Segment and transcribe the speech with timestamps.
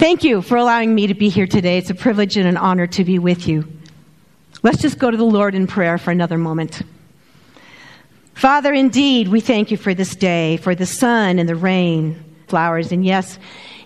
[0.00, 1.76] Thank you for allowing me to be here today.
[1.76, 3.70] It's a privilege and an honor to be with you.
[4.62, 6.80] Let's just go to the Lord in prayer for another moment.
[8.32, 12.92] Father, indeed, we thank you for this day, for the sun and the rain, flowers,
[12.92, 13.38] and yes,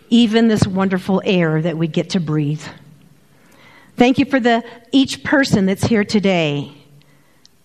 [0.08, 2.62] even this wonderful air that we get to breathe.
[3.96, 4.62] Thank you for the,
[4.92, 6.72] each person that's here today,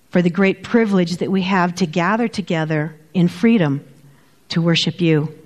[0.10, 3.86] for the great privilege that we have to gather together in freedom
[4.48, 5.39] to worship you.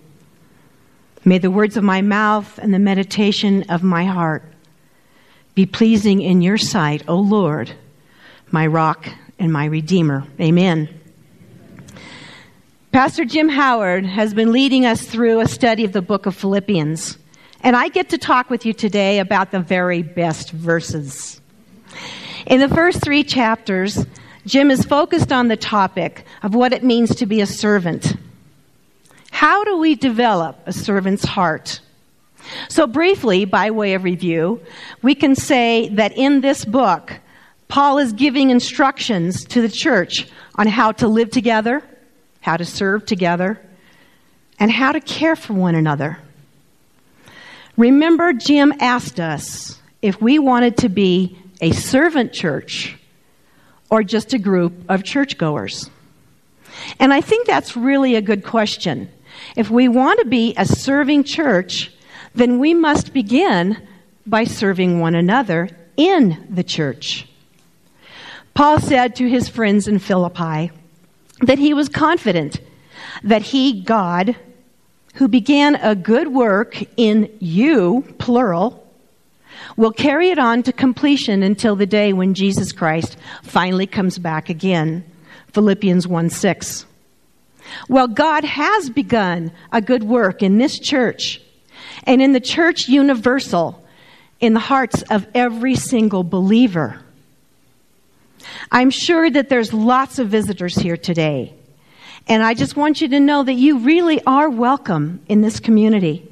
[1.25, 4.43] May the words of my mouth and the meditation of my heart
[5.55, 7.71] be pleasing in your sight, O Lord,
[8.51, 9.07] my rock
[9.39, 10.25] and my redeemer.
[10.41, 10.89] Amen.
[12.91, 17.17] Pastor Jim Howard has been leading us through a study of the book of Philippians,
[17.61, 21.39] and I get to talk with you today about the very best verses.
[22.45, 24.05] In the first three chapters,
[24.45, 28.17] Jim is focused on the topic of what it means to be a servant.
[29.33, 31.81] How do we develop a servant's heart?
[32.69, 34.61] So, briefly, by way of review,
[35.01, 37.19] we can say that in this book,
[37.67, 41.81] Paul is giving instructions to the church on how to live together,
[42.41, 43.59] how to serve together,
[44.59, 46.19] and how to care for one another.
[47.75, 52.99] Remember, Jim asked us if we wanted to be a servant church
[53.89, 55.89] or just a group of churchgoers.
[56.99, 59.09] And I think that's really a good question
[59.55, 61.91] if we want to be a serving church,
[62.35, 63.77] then we must begin
[64.25, 67.27] by serving one another in the church.
[68.53, 70.71] Paul said to his friends in Philippi
[71.41, 72.61] that he was confident
[73.23, 74.35] that he, God,
[75.15, 78.79] who began a good work in you, plural,
[79.77, 84.49] will carry it on to completion until the day when Jesus Christ finally comes back
[84.49, 85.03] again.
[85.51, 86.85] Philippians 1 6.
[87.87, 91.41] Well, God has begun a good work in this church
[92.03, 93.83] and in the church universal
[94.39, 96.99] in the hearts of every single believer.
[98.71, 101.53] I'm sure that there's lots of visitors here today.
[102.27, 106.29] And I just want you to know that you really are welcome in this community.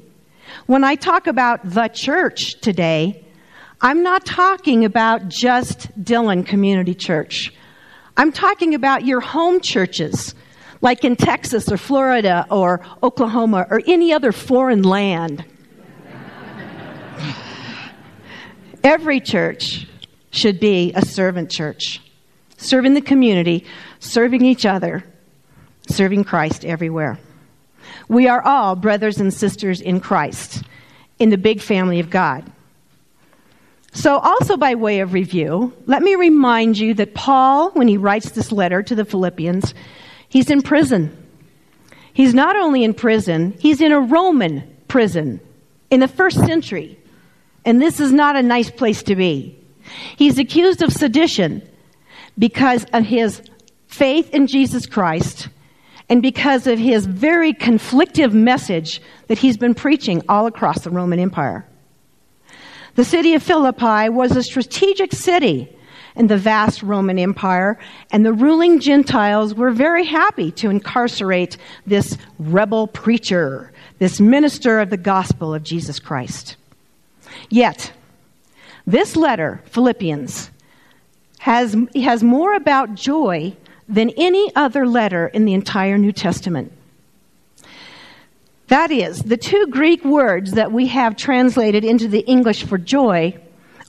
[0.66, 3.24] When I talk about the church today,
[3.80, 7.52] I'm not talking about just Dillon Community Church.
[8.16, 10.34] I'm talking about your home churches
[10.82, 15.44] like in Texas or Florida or Oklahoma or any other foreign land.
[18.84, 19.86] Every church
[20.32, 22.00] should be a servant church,
[22.56, 23.64] serving the community,
[24.00, 25.04] serving each other,
[25.88, 27.18] serving Christ everywhere.
[28.08, 30.64] We are all brothers and sisters in Christ,
[31.20, 32.50] in the big family of God.
[33.94, 38.30] So, also by way of review, let me remind you that Paul, when he writes
[38.30, 39.74] this letter to the Philippians,
[40.32, 41.14] He's in prison.
[42.14, 45.42] He's not only in prison, he's in a Roman prison
[45.90, 46.98] in the first century.
[47.66, 49.58] And this is not a nice place to be.
[50.16, 51.60] He's accused of sedition
[52.38, 53.42] because of his
[53.88, 55.50] faith in Jesus Christ
[56.08, 61.18] and because of his very conflictive message that he's been preaching all across the Roman
[61.18, 61.66] Empire.
[62.94, 65.76] The city of Philippi was a strategic city
[66.16, 67.78] in the vast Roman Empire,
[68.10, 71.56] and the ruling Gentiles were very happy to incarcerate
[71.86, 76.56] this rebel preacher, this minister of the gospel of Jesus Christ.
[77.48, 77.92] Yet,
[78.86, 80.50] this letter, Philippians,
[81.38, 83.56] has, has more about joy
[83.88, 86.72] than any other letter in the entire New Testament.
[88.68, 93.38] That is, the two Greek words that we have translated into the English for joy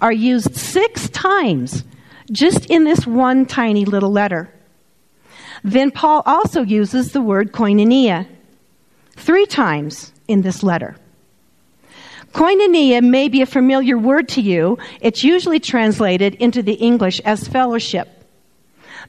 [0.01, 1.85] are used six times
[2.33, 4.53] just in this one tiny little letter.
[5.63, 8.27] Then Paul also uses the word koinonia
[9.15, 10.97] three times in this letter.
[12.33, 14.79] Koinonia may be a familiar word to you.
[14.99, 18.09] It's usually translated into the English as fellowship.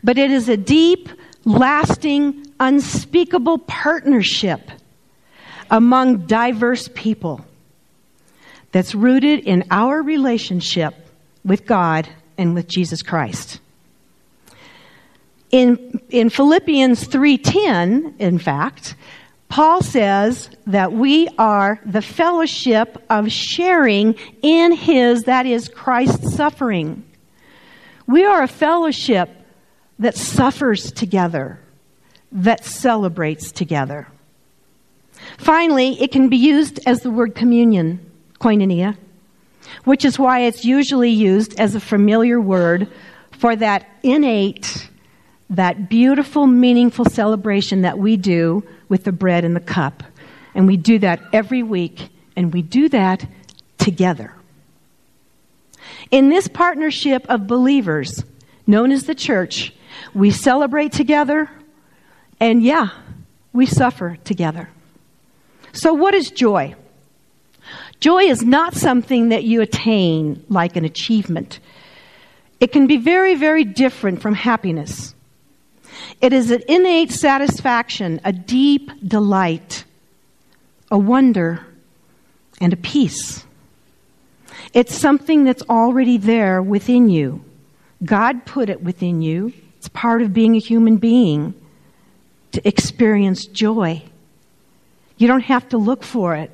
[0.05, 1.09] But it is a deep,
[1.47, 4.71] lasting, unspeakable partnership
[5.71, 7.45] among diverse people
[8.73, 10.95] that's rooted in our relationship
[11.45, 13.61] with God and with Jesus Christ.
[15.51, 18.97] In, in Philippians 3:10, in fact,
[19.49, 27.05] Paul says that we are the fellowship of sharing in his, that is, Christ's suffering.
[28.09, 29.31] We are a fellowship
[30.01, 31.61] that suffers together,
[32.33, 34.09] that celebrates together.
[35.39, 38.01] Finally, it can be used as the word communion,
[38.41, 38.97] koinonia
[39.85, 42.89] which is why it's usually used as a familiar word
[43.33, 44.89] for that innate,
[45.51, 50.03] that beautiful, meaningful celebration that we do with the bread and the cup.
[50.55, 53.27] And we do that every week, and we do that
[53.79, 54.35] together.
[56.11, 58.25] In this partnership of believers,
[58.67, 59.73] known as the church,
[60.15, 61.51] we celebrate together,
[62.41, 62.89] and yeah,
[63.53, 64.69] we suffer together.
[65.73, 66.75] So, what is joy?
[68.05, 71.59] Joy is not something that you attain like an achievement.
[72.61, 75.15] It can be very, very different from happiness.
[76.21, 79.87] It is an innate satisfaction, a deep delight,
[80.91, 81.65] a wonder,
[82.61, 83.47] and a peace.
[84.75, 87.43] It's something that's already there within you.
[88.05, 89.55] God put it within you.
[89.79, 91.55] It's part of being a human being
[92.53, 94.03] to experience joy.
[95.17, 96.51] You don't have to look for it,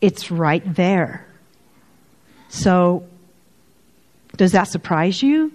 [0.00, 1.26] it's right there.
[2.48, 3.06] So,
[4.36, 5.52] does that surprise you?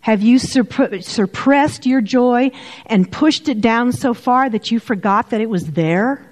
[0.00, 2.50] Have you suppressed your joy
[2.86, 6.30] and pushed it down so far that you forgot that it was there?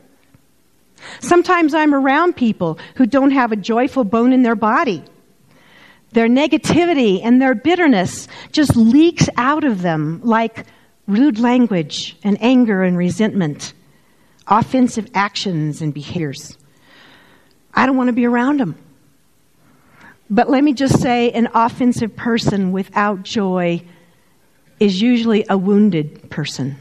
[1.21, 5.03] Sometimes I'm around people who don't have a joyful bone in their body.
[6.13, 10.67] Their negativity and their bitterness just leaks out of them like
[11.07, 13.73] rude language and anger and resentment,
[14.47, 16.59] offensive actions and behaviors.
[17.75, 18.77] I don't want to be around them.
[20.29, 23.83] But let me just say an offensive person without joy
[24.81, 26.77] is usually a wounded person.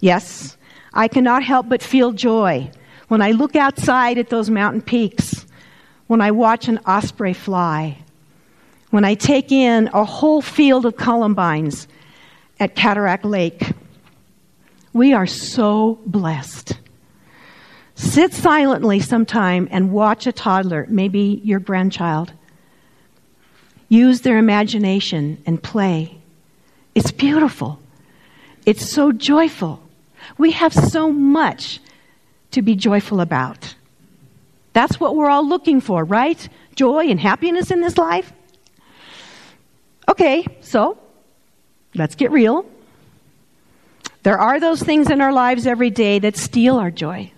[0.00, 0.56] Yes,
[0.92, 2.70] I cannot help but feel joy
[3.08, 5.46] when I look outside at those mountain peaks,
[6.06, 7.98] when I watch an osprey fly,
[8.90, 11.88] when I take in a whole field of columbines
[12.60, 13.72] at Cataract Lake.
[14.92, 16.78] We are so blessed.
[17.98, 22.32] Sit silently sometime and watch a toddler, maybe your grandchild.
[23.88, 26.16] Use their imagination and play.
[26.94, 27.80] It's beautiful.
[28.64, 29.82] It's so joyful.
[30.38, 31.80] We have so much
[32.52, 33.74] to be joyful about.
[34.74, 36.48] That's what we're all looking for, right?
[36.76, 38.32] Joy and happiness in this life.
[40.08, 40.96] Okay, so
[41.96, 42.64] let's get real.
[44.22, 47.32] There are those things in our lives every day that steal our joy.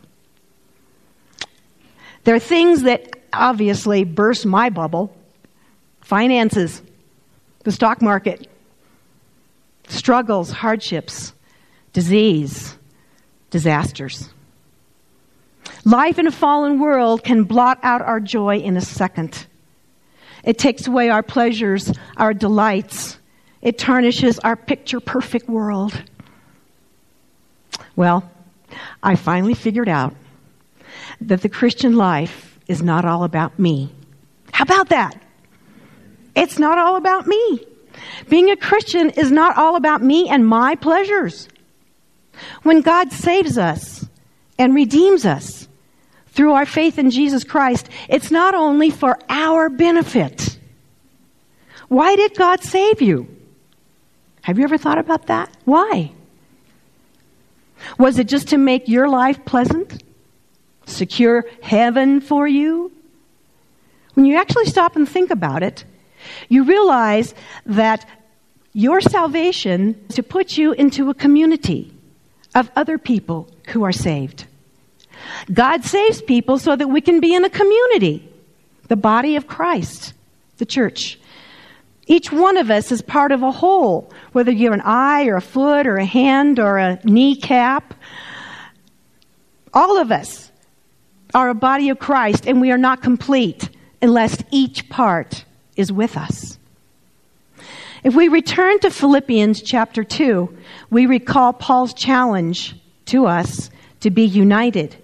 [2.30, 5.12] There are things that obviously burst my bubble
[6.00, 6.80] finances,
[7.64, 8.48] the stock market,
[9.88, 11.32] struggles, hardships,
[11.92, 12.76] disease,
[13.50, 14.28] disasters.
[15.84, 19.48] Life in a fallen world can blot out our joy in a second.
[20.44, 23.18] It takes away our pleasures, our delights.
[23.60, 26.00] It tarnishes our picture perfect world.
[27.96, 28.30] Well,
[29.02, 30.14] I finally figured out
[31.20, 33.92] that the Christian life is not all about me.
[34.52, 35.20] How about that?
[36.34, 37.66] It's not all about me.
[38.28, 41.48] Being a Christian is not all about me and my pleasures.
[42.62, 44.06] When God saves us
[44.58, 45.68] and redeems us
[46.28, 50.58] through our faith in Jesus Christ, it's not only for our benefit.
[51.88, 53.28] Why did God save you?
[54.42, 55.54] Have you ever thought about that?
[55.64, 56.12] Why?
[57.98, 60.02] Was it just to make your life pleasant?
[60.90, 62.92] Secure heaven for you?
[64.14, 65.84] When you actually stop and think about it,
[66.48, 67.34] you realize
[67.66, 68.06] that
[68.72, 71.92] your salvation is to put you into a community
[72.54, 74.46] of other people who are saved.
[75.52, 78.28] God saves people so that we can be in a community,
[78.88, 80.14] the body of Christ,
[80.58, 81.18] the church.
[82.06, 85.40] Each one of us is part of a whole, whether you're an eye or a
[85.40, 87.94] foot or a hand or a kneecap.
[89.72, 90.49] All of us
[91.34, 93.68] are a body of Christ, and we are not complete
[94.02, 95.44] unless each part
[95.76, 96.58] is with us.
[98.02, 100.56] If we return to Philippians chapter 2,
[100.88, 102.74] we recall Paul's challenge
[103.06, 103.70] to us
[104.00, 104.96] to be united,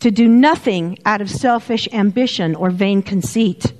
[0.00, 3.72] to do nothing out of selfish ambition or vain conceit,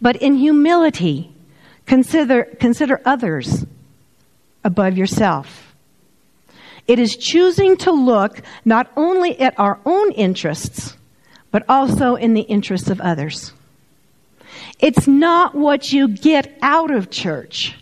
[0.00, 1.30] but in humility,
[1.84, 3.66] consider, consider others
[4.64, 5.65] above yourself.
[6.86, 10.96] It is choosing to look not only at our own interests,
[11.50, 13.52] but also in the interests of others.
[14.78, 17.74] It's not what you get out of church,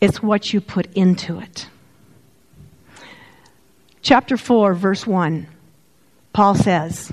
[0.00, 1.68] it's what you put into it.
[4.02, 5.46] Chapter 4, verse 1,
[6.34, 7.10] Paul says,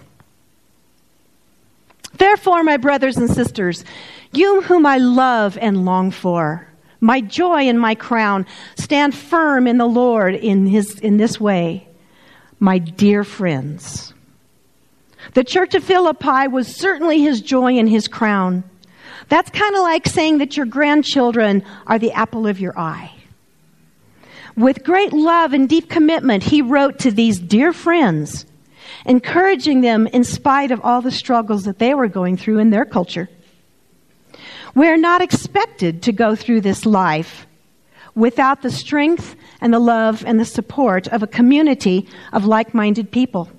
[2.18, 3.86] Therefore, my brothers and sisters,
[4.34, 6.68] you whom I love and long for,
[7.02, 8.46] my joy and my crown.
[8.78, 11.88] Stand firm in the Lord in, his, in this way.
[12.60, 14.14] My dear friends,
[15.34, 18.64] the church of Philippi was certainly his joy and his crown.
[19.30, 23.12] That's kind of like saying that your grandchildren are the apple of your eye.
[24.56, 28.46] With great love and deep commitment, he wrote to these dear friends
[29.06, 32.86] encouraging them in spite of all the struggles that they were going through in their
[32.86, 33.30] culture.
[34.74, 37.46] We're not expected to go through this life
[38.16, 43.12] without the strength and the love and the support of a community of like minded
[43.12, 43.50] people.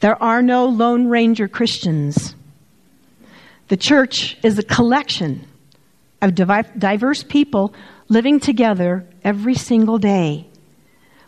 [0.00, 2.34] There are no Lone Ranger Christians.
[3.68, 5.46] The church is a collection
[6.20, 7.74] of diverse people
[8.08, 10.46] living together every single day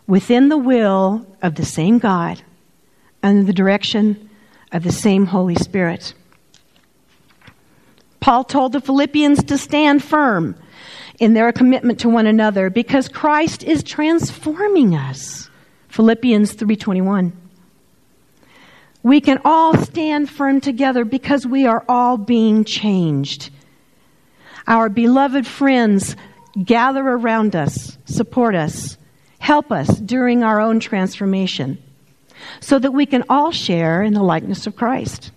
[0.07, 2.43] within the will of the same God
[3.23, 4.29] and the direction
[4.73, 6.15] of the same Holy Spirit.
[8.25, 10.57] Paul told the Philippians to stand firm
[11.19, 15.51] in their commitment to one another because Christ is transforming us.
[15.89, 17.35] Philippians 3:21.
[19.03, 23.51] We can all stand firm together because we are all being changed.
[24.67, 26.17] Our beloved friends
[26.65, 28.97] gather around us, support us,
[29.39, 31.77] help us during our own transformation
[32.61, 35.31] so that we can all share in the likeness of Christ.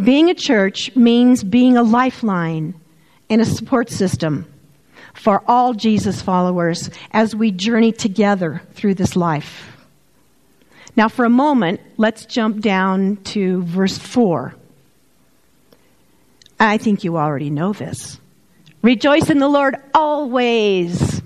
[0.00, 2.74] Being a church means being a lifeline
[3.28, 4.46] and a support system
[5.14, 9.76] for all Jesus followers as we journey together through this life.
[10.96, 14.54] Now, for a moment, let's jump down to verse 4.
[16.60, 18.20] I think you already know this.
[18.82, 21.22] Rejoice in the Lord always.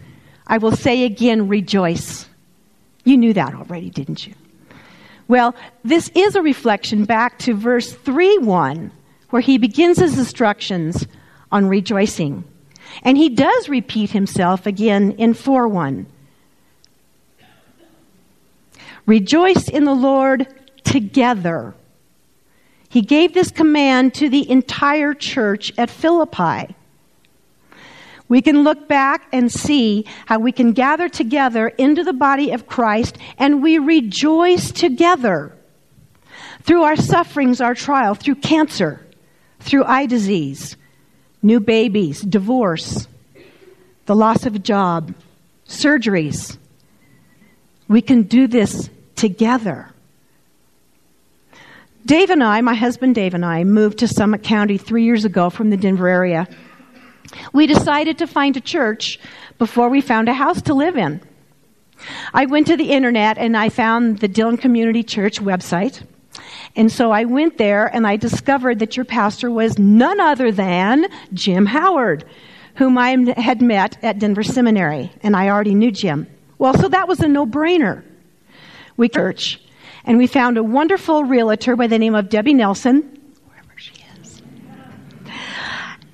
[0.47, 2.27] I will say again, rejoice.
[3.05, 4.35] You knew that already, didn't you?
[5.29, 8.93] Well, this is a reflection back to verse 3 1,
[9.31, 11.07] where he begins his instructions
[11.51, 12.45] on rejoicing.
[13.03, 16.07] And he does repeat himself again in 4 1.
[19.07, 20.47] Rejoice in the Lord
[20.85, 21.75] together.
[22.89, 26.75] He gave this command to the entire church at Philippi.
[28.29, 32.67] We can look back and see how we can gather together into the body of
[32.67, 35.57] Christ and we rejoice together
[36.63, 39.07] through our sufferings, our trial, through cancer,
[39.61, 40.77] through eye disease,
[41.43, 43.07] new babies, divorce,
[44.07, 45.15] the loss of a job,
[45.69, 46.59] surgeries.
[47.87, 49.91] We can do this together.
[52.05, 55.51] Dave and I, my husband Dave and I, moved to Summit County three years ago
[55.51, 56.49] from the Denver area.
[57.53, 59.19] We decided to find a church
[59.59, 61.21] before we found a house to live in.
[62.35, 66.03] I went to the internet and I found the Dillon Community Church website.
[66.75, 71.07] And so I went there and I discovered that your pastor was none other than
[71.33, 72.25] Jim Howard,
[72.75, 75.11] whom I had met at Denver Seminary.
[75.23, 76.27] And I already knew Jim.
[76.59, 78.05] Well, so that was a no brainer.
[78.97, 79.61] We church.
[80.05, 83.16] And we found a wonderful realtor by the name of Debbie Nelson,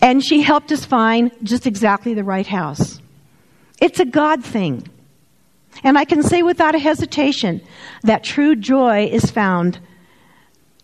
[0.03, 3.01] and she helped us find just exactly the right house.
[3.81, 4.89] It's a God thing.
[5.85, 7.63] And I can say without a hesitation
[8.03, 9.79] that true joy is found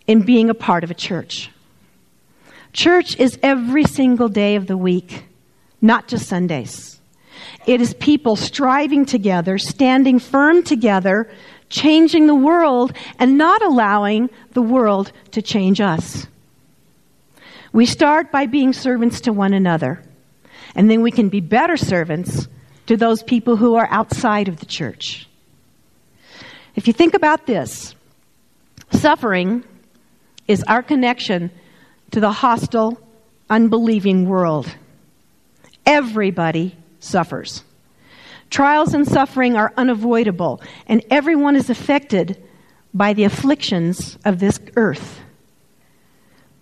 [0.07, 1.51] in being a part of a church.
[2.73, 5.25] Church is every single day of the week,
[5.83, 7.01] not just Sundays.
[7.67, 11.31] It is people striving together, standing firm together,
[11.69, 16.27] changing the world, and not allowing the world to change us.
[17.73, 20.03] We start by being servants to one another,
[20.75, 22.49] and then we can be better servants
[22.87, 25.29] to those people who are outside of the church.
[26.75, 27.95] If you think about this,
[28.93, 29.65] suffering
[30.47, 31.51] is our connection
[32.13, 32.99] to the hostile,
[33.51, 34.67] unbelieving world.
[35.85, 37.65] Everybody suffers.
[38.51, 42.43] Trials and suffering are unavoidable, and everyone is affected
[42.95, 45.21] by the afflictions of this earth.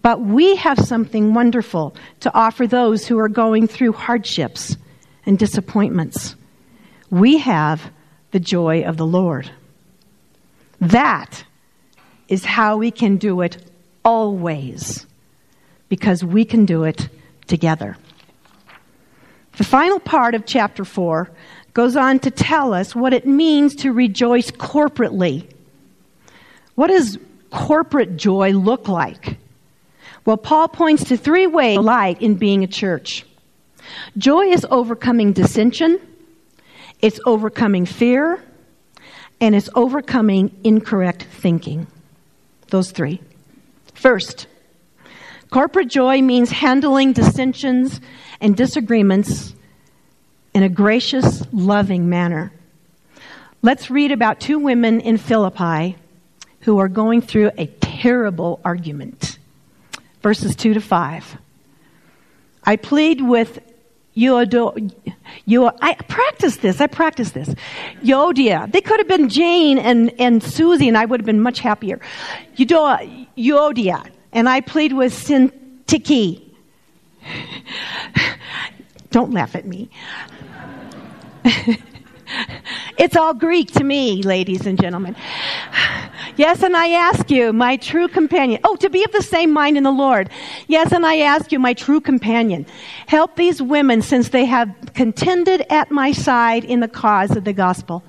[0.06, 4.76] But we have something wonderful to offer those who are going through hardships
[5.26, 6.36] and disappointments.
[7.10, 7.90] We have
[8.30, 9.50] the joy of the Lord.
[10.80, 11.42] That
[12.28, 13.56] is how we can do it
[14.04, 15.04] always,
[15.88, 17.08] because we can do it
[17.48, 17.96] together.
[19.56, 21.28] The final part of chapter 4
[21.74, 25.50] goes on to tell us what it means to rejoice corporately.
[26.76, 27.18] What does
[27.50, 29.38] corporate joy look like?
[30.26, 33.24] Well, Paul points to three ways light in being a church.
[34.18, 36.00] Joy is overcoming dissension,
[37.00, 38.42] it's overcoming fear,
[39.40, 41.86] and it's overcoming incorrect thinking.
[42.70, 43.20] Those three.
[43.94, 44.48] First,
[45.50, 48.00] corporate joy means handling dissensions
[48.40, 49.54] and disagreements
[50.54, 52.52] in a gracious, loving manner.
[53.62, 55.96] Let's read about two women in Philippi
[56.62, 59.35] who are going through a terrible argument
[60.26, 61.38] verses 2 to 5.
[62.64, 63.60] I plead with
[64.16, 64.92] Yodo,
[65.44, 66.80] Yo, I practice this.
[66.80, 67.54] I practice this.
[68.02, 68.72] Yodia.
[68.72, 72.00] They could have been Jane and, and Susie, and I would have been much happier.
[72.56, 74.10] Yodo, Yodia.
[74.32, 76.42] And I plead with Syntyche.
[79.12, 79.88] Don't laugh at me.
[82.98, 85.16] it's all Greek to me, ladies and gentlemen.
[86.36, 88.60] Yes, and I ask you, my true companion.
[88.64, 90.28] Oh, to be of the same mind in the Lord.
[90.68, 92.66] Yes, and I ask you, my true companion,
[93.06, 97.54] help these women since they have contended at my side in the cause of the
[97.54, 98.04] gospel,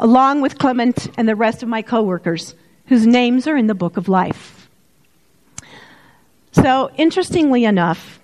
[0.00, 2.54] along with Clement and the rest of my coworkers,
[2.86, 4.68] whose names are in the book of life.
[6.52, 8.20] So, interestingly enough,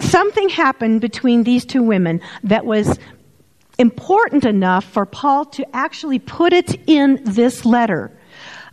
[0.00, 2.98] something happened between these two women that was
[3.80, 8.16] important enough for Paul to actually put it in this letter.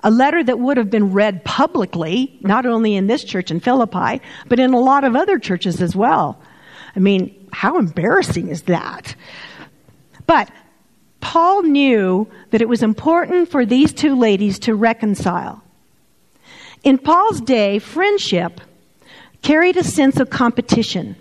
[0.03, 4.21] A letter that would have been read publicly, not only in this church in Philippi,
[4.47, 6.39] but in a lot of other churches as well.
[6.95, 9.15] I mean, how embarrassing is that?
[10.27, 10.51] But
[11.21, 15.63] Paul knew that it was important for these two ladies to reconcile.
[16.83, 18.61] In Paul's day, friendship
[19.41, 21.15] carried a sense of competition.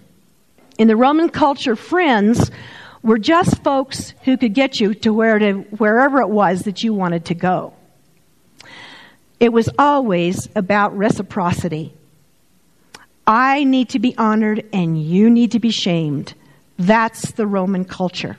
[0.77, 2.51] In the Roman culture, friends
[3.07, 6.93] were just folks who could get you to, where to wherever it was that you
[6.93, 7.73] wanted to go.
[9.39, 11.95] It was always about reciprocity.
[13.25, 16.35] I need to be honored and you need to be shamed.
[16.81, 18.39] That's the Roman culture.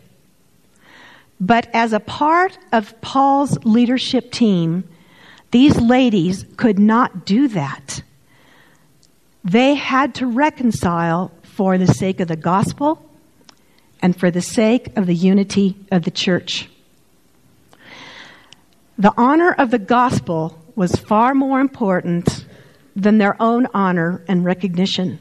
[1.40, 4.84] But as a part of Paul's leadership team,
[5.52, 8.02] these ladies could not do that.
[9.46, 13.07] They had to reconcile for the sake of the gospel
[14.02, 16.70] and for the sake of the unity of the church.
[18.98, 22.46] The honor of the gospel was far more important
[22.96, 25.20] than their own honor and recognition.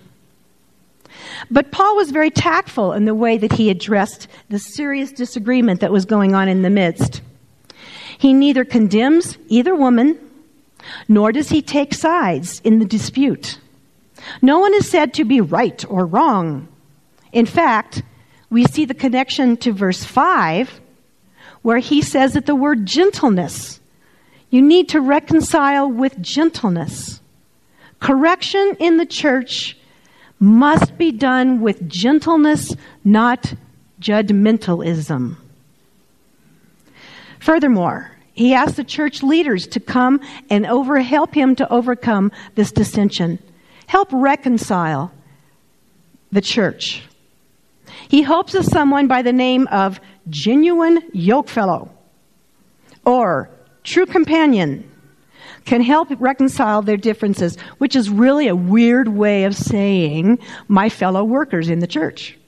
[1.51, 5.93] But Paul was very tactful in the way that he addressed the serious disagreement that
[5.93, 7.21] was going on in the midst.
[8.19, 10.19] He neither condemns either woman,
[11.09, 13.59] nor does he take sides in the dispute.
[14.41, 16.69] No one is said to be right or wrong.
[17.33, 18.03] In fact,
[18.51, 20.81] we see the connection to verse 5,
[21.63, 23.81] where he says that the word gentleness,
[24.51, 27.21] you need to reconcile with gentleness.
[28.01, 29.77] Correction in the church
[30.39, 33.55] must be done with gentleness, not
[34.01, 35.37] judgmentalism.
[37.41, 42.71] Furthermore, he asked the church leaders to come and over, help him to overcome this
[42.71, 43.39] dissension.
[43.87, 45.11] Help reconcile
[46.31, 47.03] the church.
[48.09, 51.89] He hopes that someone by the name of genuine yokefellow
[53.05, 53.51] or
[53.85, 54.91] true companion
[55.65, 60.39] can help reconcile their differences, which is really a weird way of saying
[60.69, 62.39] my fellow workers in the church.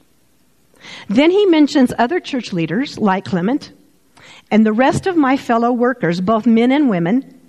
[1.09, 3.73] Then he mentions other church leaders like Clement
[4.51, 7.39] and the rest of my fellow workers, both men and women,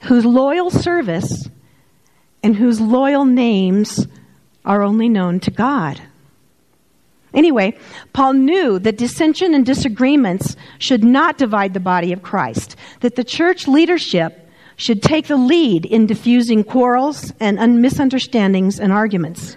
[0.00, 1.48] whose loyal service
[2.42, 4.06] and whose loyal names
[4.64, 6.00] are only known to God.
[7.34, 7.76] Anyway,
[8.12, 13.24] Paul knew that dissension and disagreements should not divide the body of Christ, that the
[13.24, 19.56] church leadership should take the lead in diffusing quarrels and misunderstandings and arguments.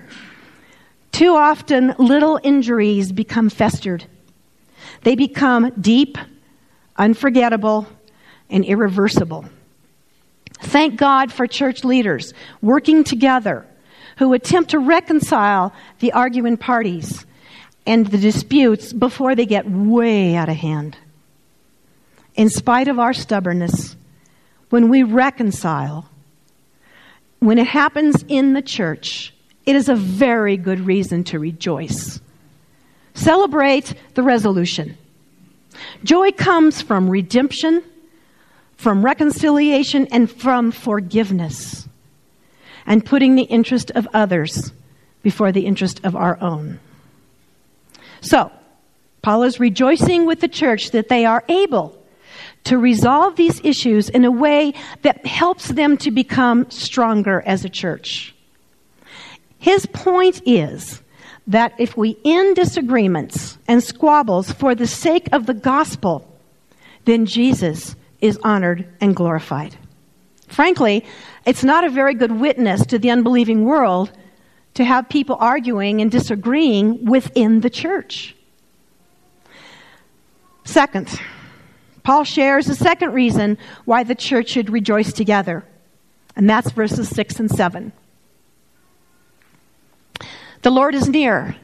[1.12, 4.06] Too often, little injuries become festered.
[5.04, 6.18] They become deep,
[6.96, 7.88] unforgettable,
[8.50, 9.46] and irreversible.
[10.62, 13.66] Thank God for church leaders working together
[14.18, 17.26] who attempt to reconcile the arguing parties
[17.88, 20.98] and the disputes before they get way out of hand.
[22.36, 23.96] In spite of our stubbornness,
[24.70, 26.08] when we reconcile,
[27.40, 29.34] when it happens in the church,
[29.66, 32.20] it is a very good reason to rejoice.
[33.14, 34.98] Celebrate the resolution.
[36.04, 37.82] Joy comes from redemption,
[38.76, 41.88] from reconciliation, and from forgiveness,
[42.86, 44.74] and putting the interest of others
[45.24, 46.80] before the interest of our own.
[48.22, 48.52] So,
[49.22, 51.98] Paul is rejoicing with the church that they are able
[52.66, 57.70] to resolve these issues in a way that helps them to become stronger as a
[57.70, 58.36] church.
[59.60, 61.02] His point is
[61.48, 66.28] that if we end disagreements and squabbles for the sake of the gospel,
[67.06, 69.76] then Jesus is honored and glorified.
[70.48, 71.06] Frankly,
[71.46, 74.12] it's not a very good witness to the unbelieving world
[74.78, 78.36] to have people arguing and disagreeing within the church.
[80.66, 81.20] Second,
[82.04, 85.66] Paul shares the second reason why the church should rejoice together,
[86.36, 87.92] and that's verses 6 and 7.
[90.62, 91.56] The Lord is near.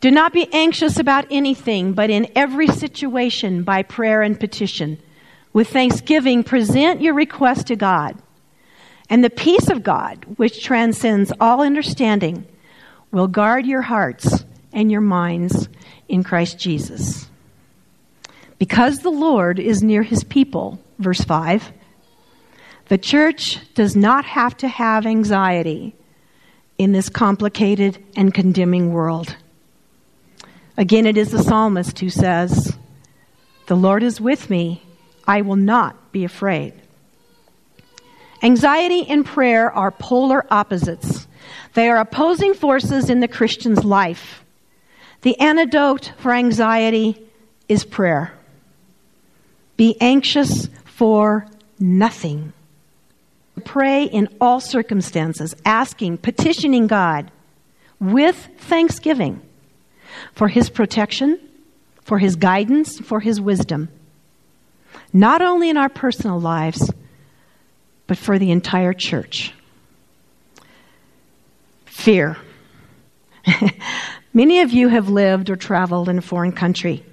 [0.00, 4.98] Do not be anxious about anything, but in every situation, by prayer and petition,
[5.52, 8.16] with thanksgiving, present your request to God.
[9.14, 12.44] And the peace of God, which transcends all understanding,
[13.12, 15.68] will guard your hearts and your minds
[16.08, 17.28] in Christ Jesus.
[18.58, 21.72] Because the Lord is near his people, verse 5,
[22.88, 25.94] the church does not have to have anxiety
[26.76, 29.36] in this complicated and condemning world.
[30.76, 32.76] Again, it is the psalmist who says,
[33.68, 34.82] The Lord is with me,
[35.24, 36.74] I will not be afraid.
[38.44, 41.26] Anxiety and prayer are polar opposites.
[41.72, 44.44] They are opposing forces in the Christian's life.
[45.22, 47.18] The antidote for anxiety
[47.70, 48.34] is prayer.
[49.78, 51.46] Be anxious for
[51.80, 52.52] nothing.
[53.64, 57.30] Pray in all circumstances, asking, petitioning God
[57.98, 59.40] with thanksgiving
[60.34, 61.40] for His protection,
[62.02, 63.88] for His guidance, for His wisdom.
[65.14, 66.92] Not only in our personal lives,
[68.06, 69.52] but for the entire church.
[71.86, 72.36] Fear.
[74.34, 77.04] Many of you have lived or traveled in a foreign country.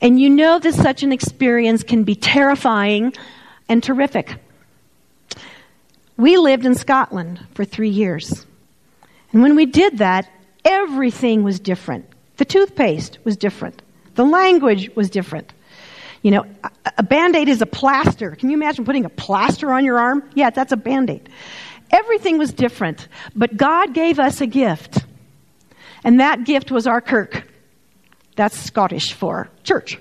[0.00, 3.12] And you know that such an experience can be terrifying
[3.68, 4.36] and terrific.
[6.16, 8.46] We lived in Scotland for three years.
[9.32, 10.30] And when we did that,
[10.64, 12.06] everything was different.
[12.36, 13.82] The toothpaste was different.
[14.14, 15.52] The language was different.
[16.24, 16.46] You know,
[16.96, 18.30] a band aid is a plaster.
[18.34, 20.26] Can you imagine putting a plaster on your arm?
[20.32, 21.28] Yeah, that's a band aid.
[21.90, 23.08] Everything was different.
[23.36, 25.04] But God gave us a gift.
[26.02, 27.46] And that gift was our kirk.
[28.36, 30.00] That's Scottish for church.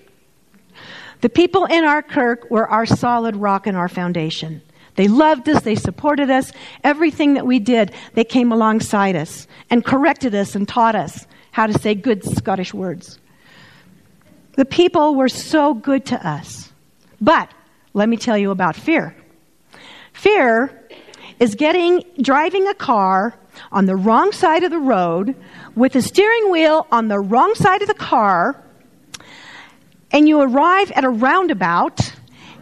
[1.19, 4.61] The people in our kirk were our solid rock and our foundation.
[4.95, 6.53] They loved us, they supported us.
[6.85, 11.67] Everything that we did, they came alongside us and corrected us and taught us how
[11.67, 13.19] to say good Scottish words.
[14.55, 16.71] The people were so good to us.
[17.19, 17.49] But
[17.93, 19.15] let me tell you about fear.
[20.13, 20.87] Fear
[21.39, 23.35] is getting driving a car
[23.71, 25.35] on the wrong side of the road
[25.75, 28.61] with the steering wheel on the wrong side of the car
[30.11, 32.13] and you arrive at a roundabout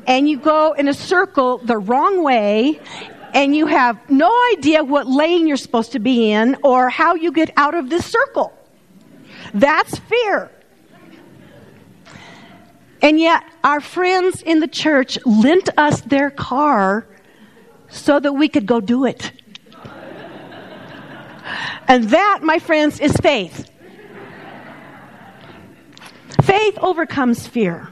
[0.08, 2.80] and you go in a circle the wrong way
[3.34, 7.32] and you have no idea what lane you're supposed to be in or how you
[7.32, 8.54] get out of this circle.
[9.54, 10.50] That's fear.
[13.02, 17.08] And yet, our friends in the church lent us their car
[17.90, 19.32] so that we could go do it.
[21.88, 23.70] And that, my friends, is faith.
[26.44, 27.90] Faith overcomes fear.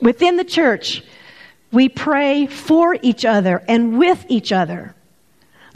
[0.00, 1.02] Within the church,
[1.72, 4.94] we pray for each other and with each other.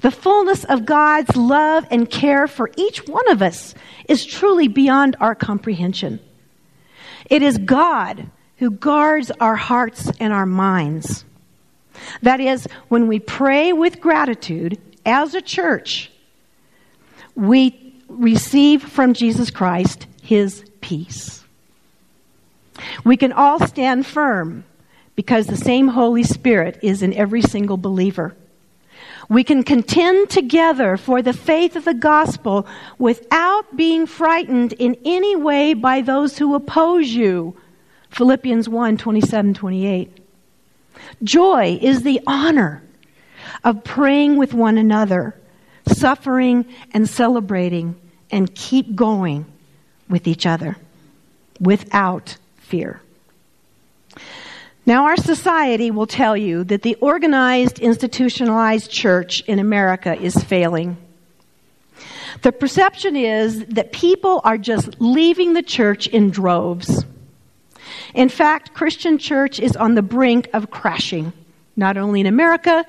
[0.00, 3.74] The fullness of God's love and care for each one of us
[4.08, 6.20] is truly beyond our comprehension.
[7.30, 11.24] It is God who guards our hearts and our minds.
[12.22, 16.10] That is, when we pray with gratitude as a church,
[17.34, 21.44] we receive from Jesus Christ his peace.
[23.04, 24.64] We can all stand firm
[25.14, 28.34] because the same Holy Spirit is in every single believer.
[29.30, 32.66] We can contend together for the faith of the gospel
[32.98, 37.56] without being frightened in any way by those who oppose you.
[38.10, 40.18] Philippians 1 27 28.
[41.22, 42.82] Joy is the honor
[43.62, 45.40] of praying with one another,
[45.86, 47.94] suffering and celebrating,
[48.32, 49.46] and keep going
[50.08, 50.76] with each other
[51.60, 53.00] without fear.
[54.90, 60.96] Now, our society will tell you that the organized, institutionalized church in America is failing.
[62.42, 67.04] The perception is that people are just leaving the church in droves.
[68.14, 71.32] In fact, Christian church is on the brink of crashing,
[71.76, 72.84] not only in America,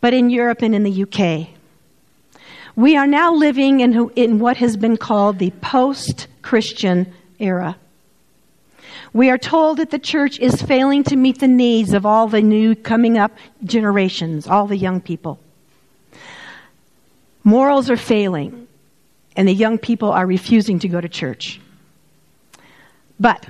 [0.00, 1.48] but in Europe and in the UK.
[2.76, 7.76] We are now living in, in what has been called the post Christian era.
[9.12, 12.40] We are told that the church is failing to meet the needs of all the
[12.40, 13.32] new coming up
[13.64, 15.38] generations, all the young people.
[17.44, 18.68] Morals are failing,
[19.36, 21.60] and the young people are refusing to go to church.
[23.18, 23.46] But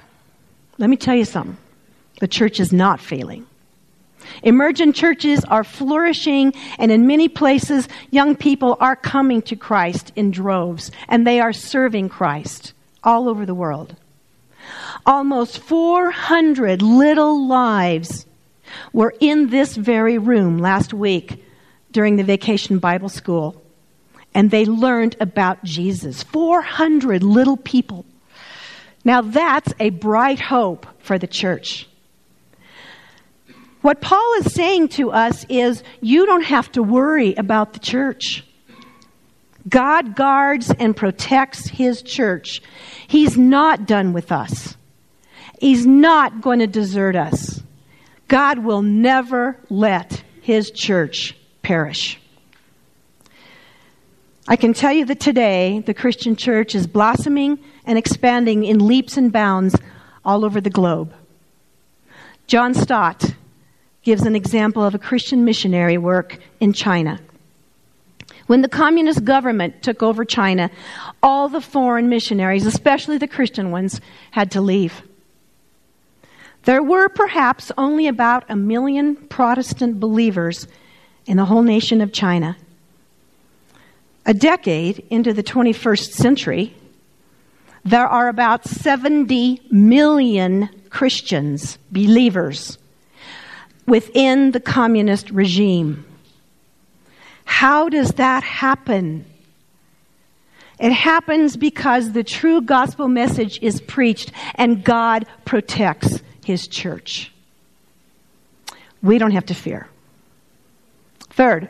[0.79, 1.57] let me tell you something
[2.21, 3.47] the church is not failing.
[4.43, 10.31] Emergent churches are flourishing, and in many places, young people are coming to Christ in
[10.31, 13.97] droves, and they are serving Christ all over the world.
[15.07, 18.27] Almost 400 little lives
[18.93, 21.45] were in this very room last week
[21.91, 23.63] during the vacation Bible school.
[24.35, 26.23] and they learned about Jesus.
[26.23, 28.07] 400 little people.
[29.05, 31.87] Now that's a bright hope for the church.
[33.83, 38.45] What Paul is saying to us is you don't have to worry about the church.
[39.69, 42.63] God guards and protects his church.
[43.07, 44.77] He's not done with us.
[45.61, 47.63] He's not going to desert us.
[48.29, 52.19] God will never let his church perish.
[54.49, 59.17] I can tell you that today the Christian church is blossoming and expanding in leaps
[59.17, 59.77] and bounds
[60.25, 61.15] all over the globe.
[62.49, 63.35] John Stott
[64.03, 67.21] gives an example of a Christian missionary work in China.
[68.53, 70.71] When the communist government took over China,
[71.23, 73.99] all the foreign missionaries, especially the Christian ones,
[74.31, 75.01] had to leave.
[76.65, 80.69] There were perhaps only about a million Protestant believers
[81.25, 82.59] in the whole nation of China.
[84.27, 86.75] A decade into the 21st century,
[87.87, 92.77] there are about 70 million Christians, believers,
[93.87, 96.05] within the communist regime.
[97.53, 99.27] How does that happen?
[100.81, 107.31] It happens because the true gospel message is preached and God protects his church.
[109.03, 109.87] We don't have to fear.
[111.29, 111.69] Third,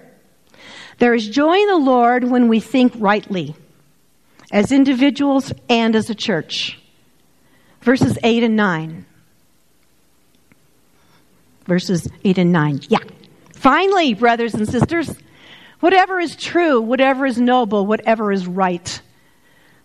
[0.99, 3.57] there is joy in the Lord when we think rightly,
[4.53, 6.81] as individuals and as a church.
[7.81, 9.05] Verses 8 and 9.
[11.67, 12.83] Verses 8 and 9.
[12.89, 13.01] Yeah.
[13.53, 15.13] Finally, brothers and sisters,
[15.83, 19.01] whatever is true, whatever is noble, whatever is right,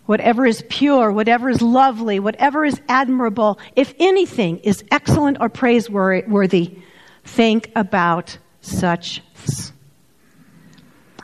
[0.05, 6.77] whatever is pure, whatever is lovely, whatever is admirable, if anything is excellent or praiseworthy,
[7.23, 9.73] think about such things.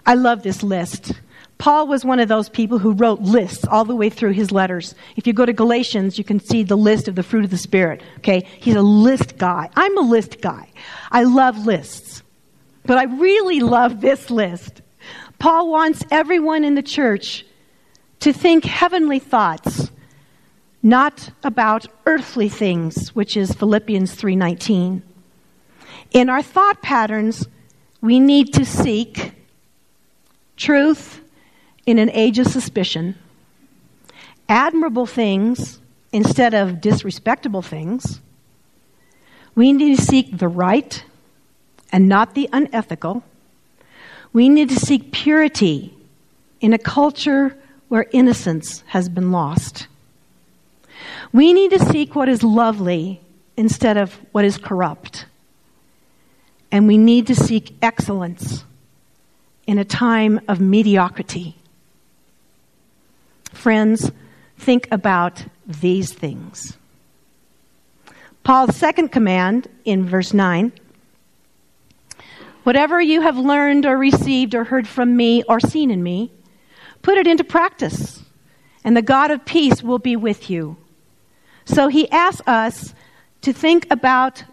[0.06, 1.14] I love this list.
[1.60, 4.96] Paul was one of those people who wrote lists all the way through his letters.
[5.16, 7.58] If you go to Galatians, you can see the list of the fruit of the
[7.58, 8.02] Spirit.
[8.18, 8.46] Okay?
[8.60, 9.70] He's a list guy.
[9.76, 10.68] I'm a list guy.
[11.12, 12.23] I love lists.
[12.86, 14.82] But I really love this list.
[15.40, 17.46] Paul wants everyone in the church
[18.20, 19.92] to think heavenly thoughts,
[20.82, 25.02] not about earthly things, which is Philippians 3:19.
[26.12, 27.48] In our thought patterns,
[28.02, 29.34] we need to seek
[30.58, 31.22] truth
[31.86, 33.16] in an age of suspicion,
[34.48, 35.80] admirable things
[36.12, 38.22] instead of disrespectable things.
[39.56, 41.04] We need to seek the right
[41.94, 43.24] and not the unethical.
[44.34, 45.94] We need to seek purity
[46.60, 47.56] in a culture
[47.88, 49.88] where innocence has been lost.
[51.32, 53.22] We need to seek what is lovely
[53.56, 55.28] instead of what is corrupt.
[56.72, 58.66] And we need to seek excellence
[59.68, 61.56] in a time of mediocrity.
[63.52, 64.12] Friends,
[64.58, 66.76] think about these things.
[68.44, 70.72] Paul's second command in verse 9
[72.64, 76.32] Whatever you have learned or received or heard from me or seen in me,
[77.04, 78.24] Put it into practice,
[78.84, 80.78] and the God of peace will be with you.
[81.66, 82.96] So he asks us
[83.42, 84.44] to think about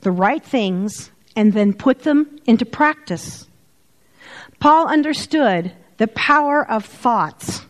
[0.00, 3.46] the right things and then put them into practice.
[4.60, 7.66] Paul understood the power of thoughts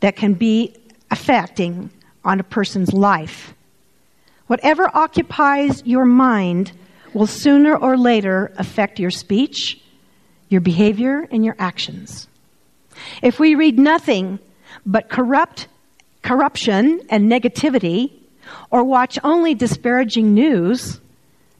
[0.00, 0.74] that can be
[1.10, 1.90] affecting
[2.24, 3.54] on a person's life.
[4.48, 6.72] Whatever occupies your mind
[7.14, 9.80] will sooner or later affect your speech,
[10.48, 12.28] your behavior, and your actions.
[13.22, 14.38] If we read nothing
[14.84, 15.68] but corrupt
[16.22, 18.12] corruption and negativity
[18.70, 21.00] or watch only disparaging news,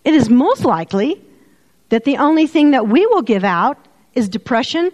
[0.05, 1.21] it is most likely
[1.89, 3.79] that the only thing that we will give out
[4.15, 4.91] is depression,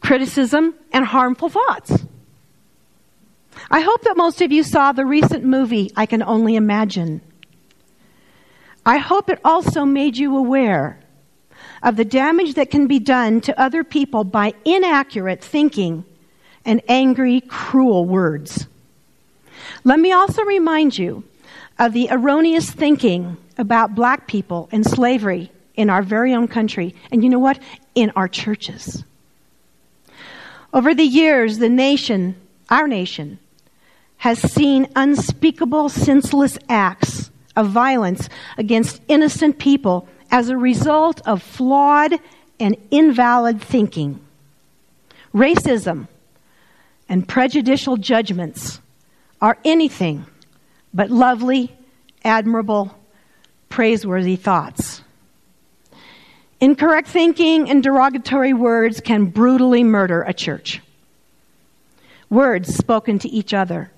[0.00, 2.04] criticism, and harmful thoughts.
[3.70, 7.20] I hope that most of you saw the recent movie, I Can Only Imagine.
[8.86, 11.00] I hope it also made you aware
[11.82, 16.04] of the damage that can be done to other people by inaccurate thinking
[16.64, 18.68] and angry, cruel words.
[19.82, 21.24] Let me also remind you
[21.80, 27.24] of the erroneous thinking about black people and slavery in our very own country, and
[27.24, 27.58] you know what?
[27.96, 29.04] In our churches.
[30.72, 32.36] Over the years, the nation,
[32.70, 33.40] our nation,
[34.18, 37.15] has seen unspeakable, senseless acts
[37.56, 42.18] of violence against innocent people as a result of flawed
[42.60, 44.20] and invalid thinking.
[45.34, 46.08] Racism
[47.08, 48.80] and prejudicial judgments
[49.40, 50.26] are anything
[50.94, 51.76] but lovely,
[52.24, 52.96] admirable,
[53.68, 55.02] praiseworthy thoughts.
[56.60, 60.80] Incorrect thinking and derogatory words can brutally murder a church.
[62.30, 63.90] Words spoken to each other,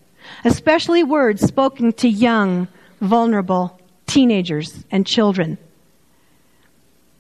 [0.45, 2.67] especially words spoken to young,
[3.01, 5.59] vulnerable teenagers and children,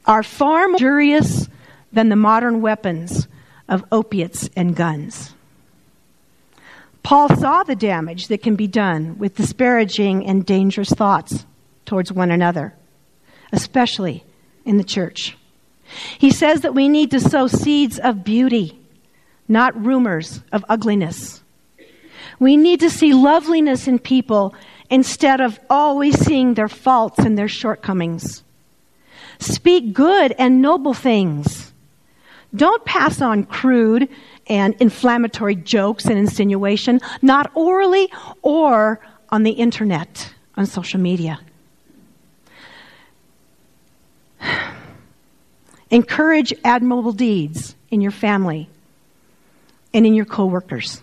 [0.06, 1.48] are far more injurious
[1.92, 3.28] than the modern weapons
[3.68, 5.34] of opiates and guns.
[7.02, 11.46] Paul saw the damage that can be done with disparaging and dangerous thoughts
[11.86, 12.74] towards one another,
[13.52, 14.24] especially
[14.64, 15.36] in the church.
[16.18, 18.78] He says that we need to sow seeds of beauty,
[19.46, 21.42] not rumors of ugliness.
[22.38, 24.54] We need to see loveliness in people
[24.90, 28.42] instead of always seeing their faults and their shortcomings.
[29.38, 31.72] Speak good and noble things.
[32.54, 34.08] Don't pass on crude
[34.46, 38.10] and inflammatory jokes and insinuation, not orally
[38.42, 41.38] or on the internet, on social media.
[45.90, 48.68] Encourage admirable deeds in your family
[49.92, 51.02] and in your coworkers.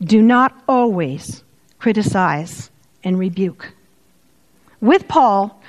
[0.00, 1.42] Do not always
[1.86, 2.68] criticize
[3.04, 3.72] and rebuke.
[4.80, 5.62] With Paul,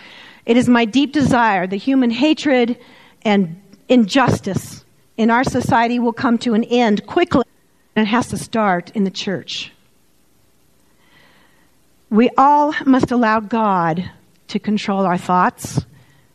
[0.47, 2.79] it is my deep desire that human hatred
[3.21, 4.83] and injustice
[5.15, 7.43] in our society will come to an end quickly,
[7.95, 9.71] and it has to start in the church.
[12.09, 14.09] We all must allow God
[14.47, 15.85] to control our thoughts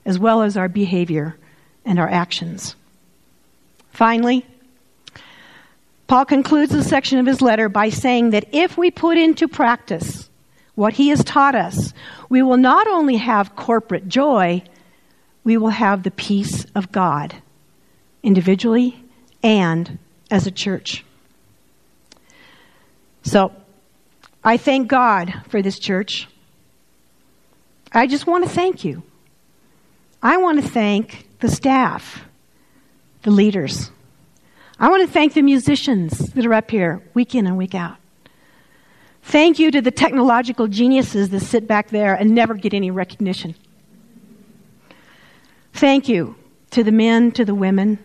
[0.04, 1.34] as well as our behavior
[1.84, 2.76] and our actions.
[3.90, 4.46] Finally,
[6.12, 10.28] Paul concludes the section of his letter by saying that if we put into practice
[10.74, 11.94] what he has taught us,
[12.28, 14.62] we will not only have corporate joy,
[15.42, 17.34] we will have the peace of God,
[18.22, 19.02] individually
[19.42, 19.98] and
[20.30, 21.02] as a church.
[23.22, 23.50] So,
[24.44, 26.28] I thank God for this church.
[27.90, 29.02] I just want to thank you.
[30.22, 32.22] I want to thank the staff,
[33.22, 33.90] the leaders.
[34.82, 37.98] I want to thank the musicians that are up here week in and week out.
[39.22, 43.54] Thank you to the technological geniuses that sit back there and never get any recognition.
[45.72, 46.34] Thank you
[46.72, 47.96] to the men, to the women,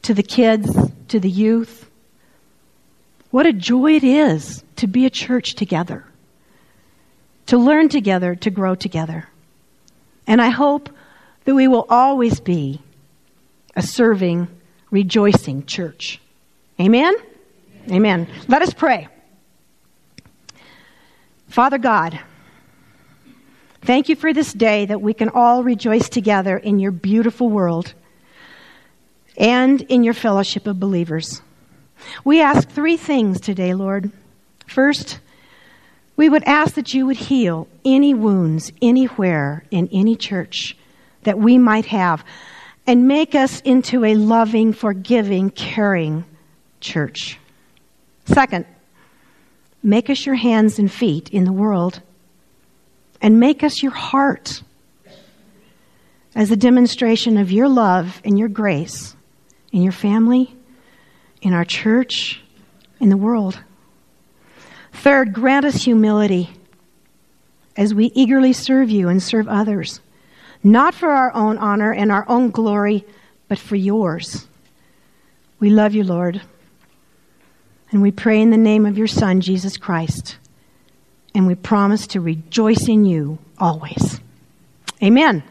[0.00, 0.74] to the kids,
[1.08, 1.90] to the youth.
[3.30, 6.06] What a joy it is to be a church together,
[7.44, 9.28] to learn together, to grow together.
[10.26, 10.88] And I hope
[11.44, 12.80] that we will always be
[13.74, 14.48] a serving,
[14.96, 16.18] rejoicing church.
[16.80, 17.14] Amen?
[17.90, 18.26] Amen.
[18.48, 19.08] Let us pray.
[21.48, 22.18] Father God,
[23.82, 27.92] thank you for this day that we can all rejoice together in your beautiful world
[29.36, 31.42] and in your fellowship of believers.
[32.24, 34.10] We ask three things today, Lord.
[34.66, 35.20] First,
[36.16, 40.74] we would ask that you would heal any wounds anywhere in any church
[41.24, 42.24] that we might have
[42.86, 46.24] and make us into a loving, forgiving, caring
[46.80, 47.38] church.
[48.26, 48.66] Second,
[49.82, 52.00] make us your hands and feet in the world
[53.20, 54.62] and make us your heart
[56.34, 59.16] as a demonstration of your love and your grace
[59.72, 60.54] in your family,
[61.42, 62.40] in our church,
[63.00, 63.58] in the world.
[64.92, 66.50] Third, grant us humility
[67.76, 70.00] as we eagerly serve you and serve others
[70.66, 73.04] not for our own honor and our own glory,
[73.48, 74.48] but for yours.
[75.60, 76.42] We love you, Lord.
[77.92, 80.36] And we pray in the name of your Son, Jesus Christ.
[81.34, 84.20] And we promise to rejoice in you always.
[85.02, 85.44] Amen.